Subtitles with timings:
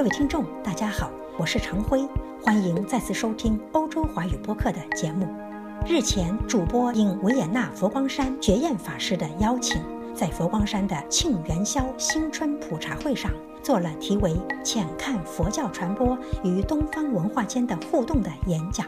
[0.00, 2.08] 各位听众，大家好，我是常辉，
[2.42, 5.28] 欢迎再次收听欧洲华语播客的节目。
[5.86, 9.82] 日前，主播应维也纳佛光山觉验法师的邀请，
[10.14, 13.30] 在佛光山的庆元宵新春普查会上，
[13.62, 14.34] 做了题为
[14.64, 18.86] “浅看佛教传播与东方文化间的互动”的演讲。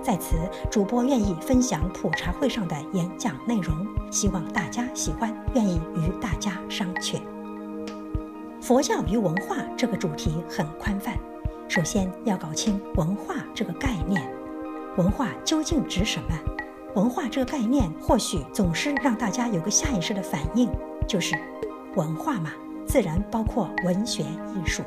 [0.00, 0.36] 在此，
[0.70, 7.18] 主播愿意分享普查会上的演讲内容，希望大家喜欢，愿意与大家商榷。
[8.66, 11.16] 佛教与文化这个主题很宽泛，
[11.68, 14.28] 首先要搞清文化这个概念，
[14.96, 16.36] 文化究竟指什么？
[16.96, 20.68] 文化这个概念或许总是让大家有个下意识的反应，
[21.06, 21.36] 就是
[21.94, 22.50] 文化嘛，
[22.88, 24.82] 自然包括文学艺术。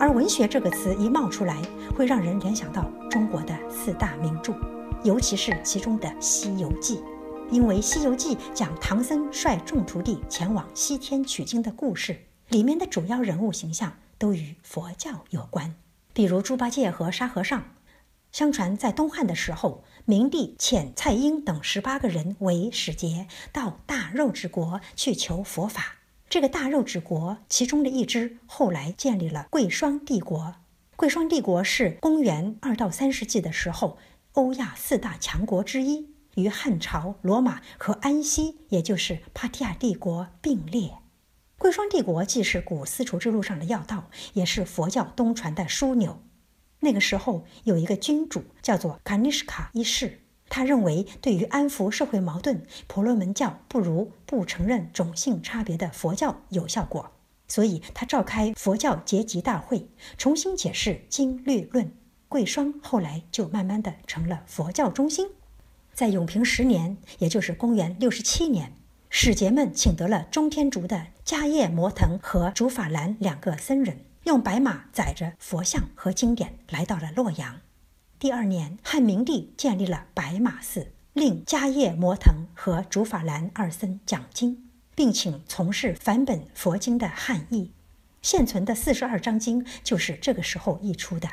[0.00, 1.62] 而文学这个词一冒出来，
[1.96, 4.52] 会让人联想到中国的四大名著，
[5.04, 6.96] 尤其是其中的《西游记》，
[7.52, 12.16] 因为《西游记》讲唐僧率众徒弟前往西天取经的故事，
[12.52, 15.74] 里面的主要人物形象都与佛教有关，
[16.12, 17.64] 比如猪八戒和沙和尚。
[18.30, 25.96] 相传在东汉的时候，明帝遣蔡英等十八个人为使节，到大肉之国去求佛法。
[26.28, 30.56] 这个大肉之国，其中的一支后来建立了贵霜帝国。
[30.96, 33.96] 贵霜帝国是公元二到三世纪的时候，
[34.32, 40.98] 欧亚四大强国之一，与汉朝、罗马和安息，也就是帕提亚帝国并列。
[41.62, 46.20] 贵霜帝国既是古丝绸之路上的要道，也是佛教东传的枢纽。
[46.80, 50.22] 那个时候有一个君主叫做卡尼什卡一世。
[50.48, 57.12] 他认为，对于安抚社会矛盾，婆罗门教不如不承认种姓差别的佛教有效果，
[57.46, 59.86] 所以他召开佛教结集大会，
[60.18, 61.92] 重新解释经律论。
[62.28, 65.28] 贵霜后来就慢慢的成了佛教中心。
[65.94, 68.72] 在永平十年，也就是公元六十七年，
[69.14, 77.60] 使节们请得了中天竺的迦叶摩腾和竺法兰两个僧人，用白马载着佛像和经典来到了洛阳。
[78.18, 87.70] 第二年，汉明帝建立了白马寺，令迦叶摩腾和竺法兰二僧讲经，并请从事梵本佛经的汉译。
[88.22, 91.28] 现存的四十二章经就是这个时候译出的，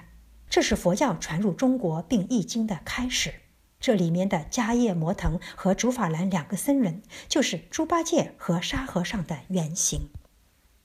[0.50, 3.34] 这是佛教传入中国并译经的开始。
[3.80, 10.10] 这里面的迦叶摩腾和竺法兰两个僧人，就是猪八戒和沙和尚的原型。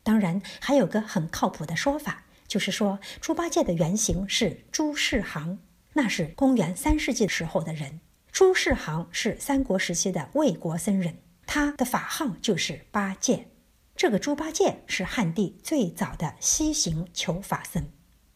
[0.03, 5.59] 当然，还有个很靠谱的说法，就是说猪八戒的原型是朱世行。
[5.95, 8.01] 那是公元三世纪时候的人，
[8.31, 13.49] 朱世行是三国时期的魏国僧人，他的法号就是八戒。
[13.97, 17.89] 这个猪八戒是汉帝最早的西行求法僧。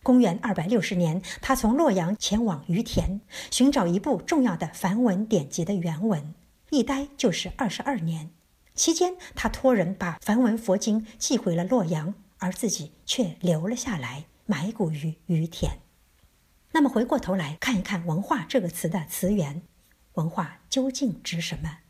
[0.08, 3.20] 公元二百六十年，他从洛阳前往于田，
[3.50, 6.32] 寻找一部重要的梵文典籍的原文，
[6.70, 8.30] 一待就是二十二年。
[8.74, 15.72] 期间，他托人把梵文佛经寄回了洛阳，而自己却留了下来，埋骨于于田。
[16.72, 19.60] 那么回过头来看一看“文化”这个词的词源
[20.16, 21.80] ，“文化”究竟指什么？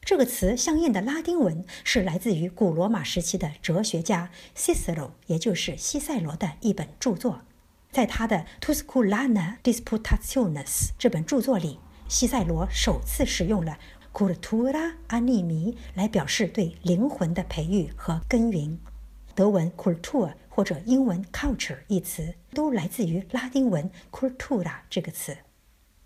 [0.00, 7.42] 这个词相应的拉丁文是来自于古罗马时期的哲学家 Cicero，也就是西塞罗的一本著作。
[7.96, 10.66] 在他的《Tusculana Disputationes》
[10.98, 11.80] 这本著作里，
[12.10, 13.78] 西塞罗首次使用了
[14.12, 18.78] “cultura animi” 来表示对灵魂的培育和耕耘。
[19.34, 25.34] 德文 “Kultur” 或者英文 “culture” 一词都来自于拉丁文 “cultura” 这个词。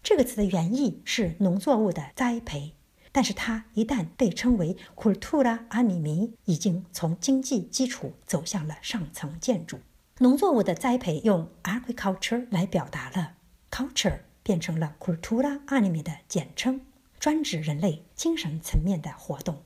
[0.00, 2.76] 这个词的原意是农作物的栽培，
[3.10, 9.80] 但是它一旦被称为 “cultura animi”，已经从经济基础走向了上层建筑。
[10.22, 13.36] 农作物的栽培用 “agriculture” 来表达了
[13.70, 16.82] ，“culture” 变成了 “cultura animi” 的简称，
[17.18, 19.62] 专指人类精神层面的活动。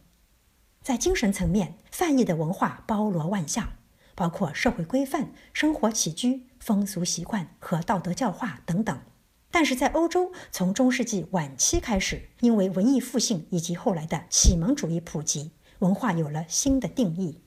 [0.80, 3.70] 在精神层面，泛义的文化包罗万象，
[4.14, 8.96] 包括社会规范、生活起居、风俗习惯和道德教化等等。
[9.50, 15.50] 但是在欧洲，从中世纪晚期开始，因为文艺复兴以及后来的启蒙主义普及，
[15.80, 17.40] 文化有了新的定义。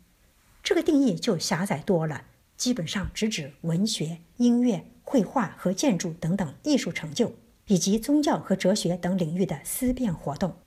[0.61, 2.25] 这个定义就狭窄多了，
[2.57, 7.31] 基本上直指文学、音乐、绘画和建筑等等艺术成就，
[7.67, 10.57] 以及宗教和哲学等领域的思辨活动。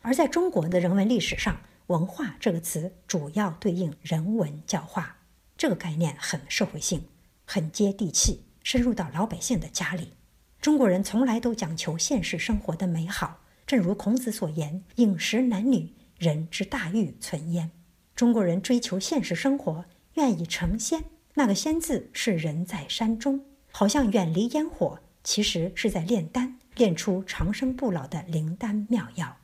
[0.00, 5.18] 而在中国的人文历史上，文化这个词主要对应人文教化，
[5.56, 7.04] 这个概念很社会性，
[7.44, 10.12] 很接地气，深入到老百姓的家里。
[10.60, 17.72] 中国人从来都讲求现实生活的美好，正如孔子所言：“饮食男女，人之大欲存焉。”
[18.14, 19.84] 中国人追求现实生活，
[20.14, 21.02] 愿意成仙。
[21.34, 29.38] 那个“仙”字是人在山中，好像远离烟火，其实是在炼丹，炼出长生不老的灵丹妙药。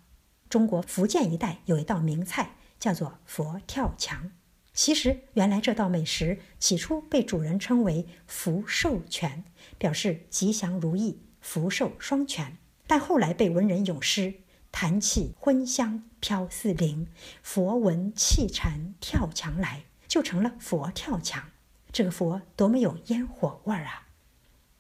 [0.51, 4.31] 中国福建一带有一道名菜，叫做佛跳墙。
[4.75, 9.45] 其实，原来这道美食起初被主人称为“福寿全”，
[9.79, 12.59] 表示吉祥如意、福寿双全。
[12.87, 14.35] 但后来被文人咏诗
[14.71, 17.09] “弹起荤香飘四邻，
[17.43, 21.51] 佛闻气禅跳墙来”，就成了佛跳墙。
[21.93, 24.09] 这个佛多么有烟火味儿啊！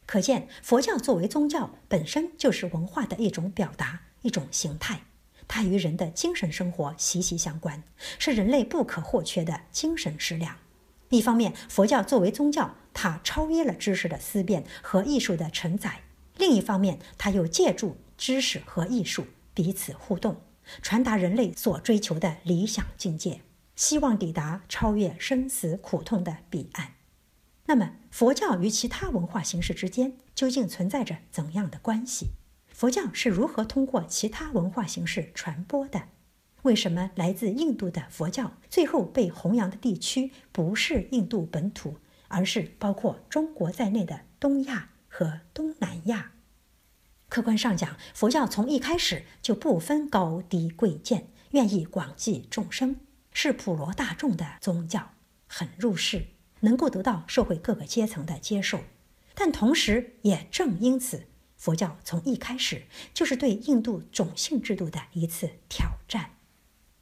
[0.06, 5.02] 可见，佛教作为宗教，本身就是文化的一种表达、一种形态。
[5.46, 7.82] 它与人的精神生活息息相关，
[8.18, 10.56] 是人类不可或缺的精神食粮。
[11.08, 16.02] 一方面，佛教作为宗教，它超越了知识的思辨和艺术的承载；
[16.36, 20.42] 另一方面，它又借助知识和艺术彼此互动，
[20.82, 23.40] 传达人类所追求的理想境界，
[23.74, 26.92] 希望抵达超越生死苦痛的彼岸。
[27.68, 32.30] 那么，佛教与其他文化形式之间究竟存在着怎样的关系？
[32.72, 36.08] 佛教是如何通过其他文化形式传播的？
[36.62, 41.98] 为什么来自印度的佛教最后被弘扬的地区不是印度本土，
[42.28, 46.32] 而是包括中国在内的东亚和东南亚？
[47.28, 52.96] 客观上讲，佛教从一开始就不分高低贵贱，愿意广济众生，
[53.30, 55.10] 是普罗大众的宗教，
[55.46, 56.28] 很入世，
[56.60, 58.80] 能够得到社会各个阶层的接受。
[59.34, 61.24] 但同时，也正因此。
[61.56, 66.30] 佛教从一开始就是对印度种姓制度的一次挑战。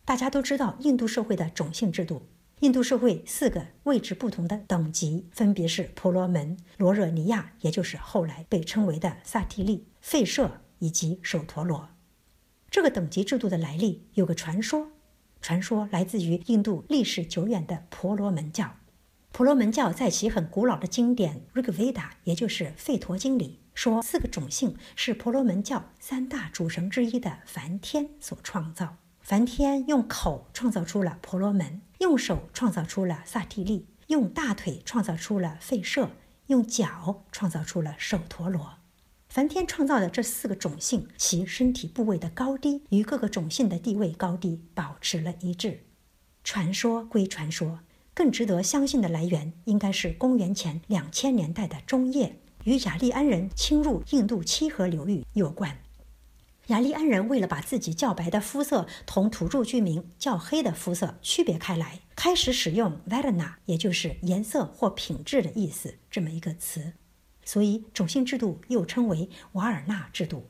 [0.06, 2.22] 大家都知道印度社会的种姓制度。
[2.60, 11.90] 印度社会四个位置不同的等级，分别是婆罗门、罗热尼亚，也就是后来被称为的萨提利、吠舍以及首陀罗。
[12.70, 14.88] 这个等级制度的来历有个传说，
[15.42, 18.76] 传说来自于印度历史久远的婆罗门教。
[19.36, 21.92] 婆罗门教在其很古老的经典《Rig Veda》，
[22.24, 23.60] 也就是《吠陀经》里。
[23.74, 28.96] 说四个种姓是婆罗门教三大主神之一的梵天所创造。
[29.20, 36.12] 梵天用口创造出了婆罗门，用手创造出了萨提利，用大腿创造出了吠舍，
[36.46, 38.78] 用脚创造出了首陀罗。
[39.28, 45.82] 梵天创造的这四个种姓，其身体部位的高低与各个种姓的地位高低保持了一致。
[46.42, 47.80] 传说归传说，
[48.16, 52.40] 更值得相信的来源应该是公元前两千年代的中叶。
[52.64, 55.76] 与雅利安人侵入印度七河流域有关。
[56.68, 66.94] 雅利安人为了把自己较白的肤色同土著居民较黑的肤色区别开来，开始使用 “varna”，也就是颜色或品质的意思这么一个词，
[67.44, 70.48] 所以种姓制度又称为瓦尔纳制度。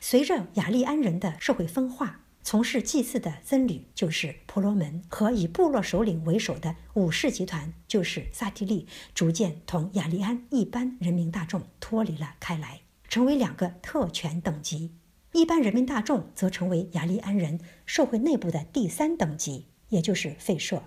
[0.00, 2.25] 随着雅利安人的社会分化。
[2.46, 14.92] 从事祭祀的僧侣就是婆罗门，和以部落首领为首的武士集团就是萨提利，逐渐同雅利安一般人民大众脱离了开来，成为两个特权等级。
[15.32, 20.84] 一般人民大众则成为雅利安人社会内部的第三等级，也就是废社，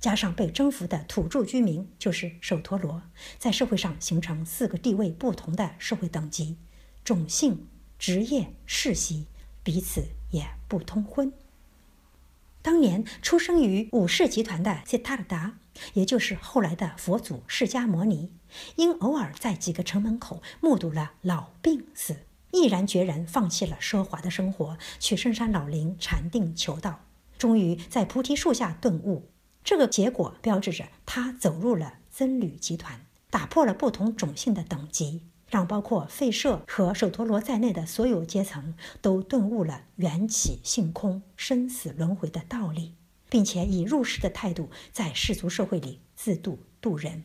[0.00, 3.00] 加上被征服的土著居民就是首陀罗，
[3.38, 6.56] 在社会上形成四个地位不同的社会等级：
[7.04, 9.28] 种姓、职业、世袭，
[9.66, 10.06] 彼此。
[10.30, 11.32] 也不通婚。
[12.60, 15.58] 当年出生于武士集团的悉达达，
[15.94, 18.32] 也就是后来的佛祖释迦牟尼，
[18.74, 22.16] 因偶尔在几个城门口目睹了老病死，
[22.50, 27.04] 毅然决然放弃了奢华的生活，去深山老林禅定求道，
[27.38, 29.30] 终于在菩提树下顿悟。
[29.62, 35.22] 这个结果标志着他走入了僧侣集团，打破了不同种姓的等级。
[35.48, 42.94] 让包括吠舍和首陀罗在内的所有阶层都顿悟了缘起性空、生死轮回的道理，
[43.28, 47.24] 并且以入世的态度在世俗社会里自度度人。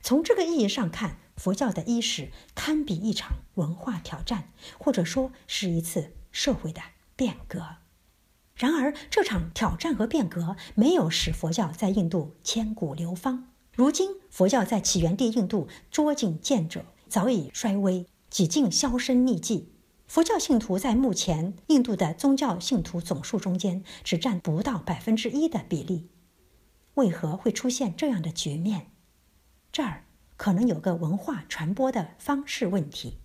[0.00, 6.82] 从这个意义上看，佛教的伊始堪比一场文化挑战，或者说是一次社会的
[7.16, 7.76] 变革。
[8.54, 13.48] 然而，这场挑战和变革没有使佛教在印度千古流芳。
[13.74, 16.82] 如今，佛教在起源地印度捉襟见肘。
[17.08, 19.70] 早已衰微，几近销声匿迹。
[20.06, 26.10] 佛教信徒在目前印度的宗教信徒总数中间只占不到百分之一的比例。
[26.94, 28.92] 为何会出现这样的局面？
[29.72, 30.04] 这儿
[30.36, 33.18] 可能有个文化传播的方式问题。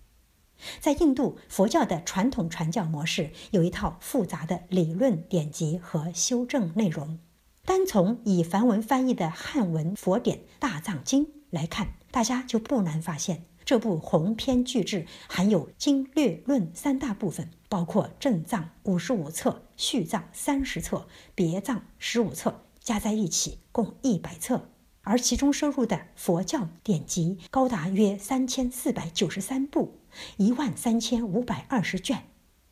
[0.80, 7.18] 在印度，佛教的传统传教模式有一套复杂的理论典籍和修正内容。
[7.64, 13.44] 单从以梵文翻译的汉文佛典《大藏经》来看，大家就不难发现。
[13.70, 24.70] 这部鸿篇巨制含有经略论三大部分，包括正藏五十五册、序藏三十册、别藏十五册，加在一起共一百册。
[25.02, 30.00] 而其中收录的佛教典籍高达约三千四百九十三部，
[30.36, 32.24] 一万三千五百二十卷。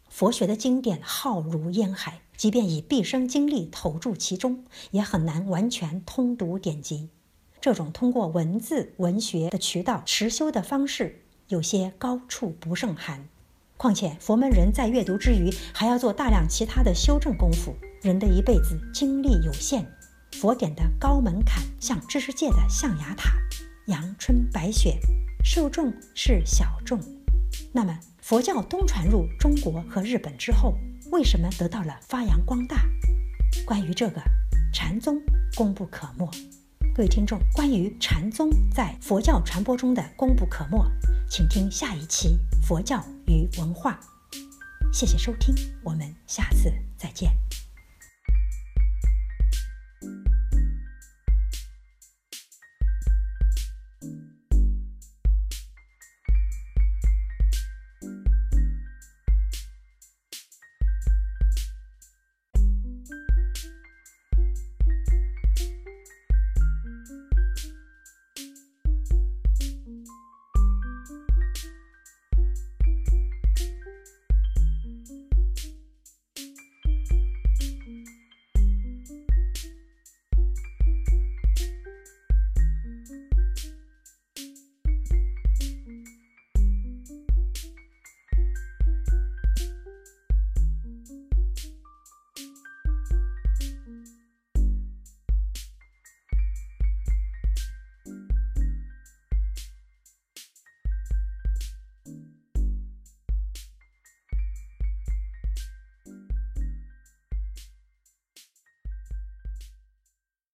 [0.08, 7.10] 佛学的经典浩如烟海，即便以毕生精力投注其中，也很难完全通读典籍。
[7.60, 13.26] 这种通过文字文学的渠道持修的方式，有些高处不胜寒。
[13.76, 17.74] 况且佛门人在阅读之余，还要做大量其他的修正功夫。
[18.02, 19.84] 人的一辈子精力有限，
[20.32, 23.30] 佛典的高门槛像知识界的象牙塔，
[23.86, 24.98] 阳春白雪，
[25.44, 27.00] 受众是小众。
[27.72, 30.74] 那么，佛教东传入中国和日本之后，
[31.10, 32.84] 为什么得到了发扬光大？
[33.66, 34.20] 关于这个，
[34.72, 35.20] 禅宗
[35.56, 36.30] 功不可没。
[36.98, 40.84] 各位听众，关于禅宗在佛教传播中的功不可没，
[41.30, 42.30] 请听下一期
[42.66, 44.00] 《佛教与文化》。
[44.92, 47.30] 谢谢收听，我们下次再见。